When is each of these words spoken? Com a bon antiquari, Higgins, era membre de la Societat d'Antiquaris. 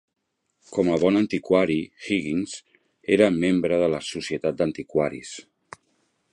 Com 0.77 0.87
a 0.93 0.95
bon 1.03 1.19
antiquari, 1.19 1.75
Higgins, 2.07 2.57
era 3.17 3.29
membre 3.37 3.81
de 3.85 3.93
la 3.95 4.03
Societat 4.09 4.61
d'Antiquaris. 4.63 5.39